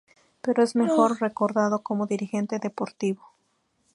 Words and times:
Pero 0.41 0.63
es 0.63 0.75
mejor 0.75 1.21
recordado 1.21 1.83
como 1.83 2.07
dirigente 2.07 2.57
deportivo. 2.57 3.29